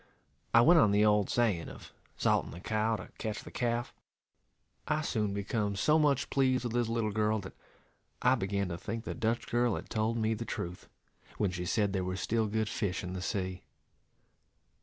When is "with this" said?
6.63-6.87